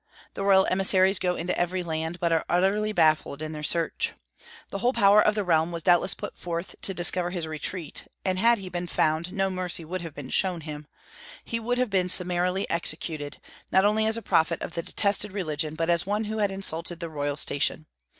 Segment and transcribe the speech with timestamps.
[0.33, 4.13] The royal emissaries go into every land, but are utterly baffled in their search.
[4.71, 8.39] The whole power of the realm was doubtless put forth to discover his retreat, and
[8.39, 10.87] had he been found, no mercy would have been shown him;
[11.45, 13.39] he would have been summarily executed,
[13.71, 16.99] not only as a prophet of the detested religion, but as one who had insulted
[16.99, 17.85] the royal station.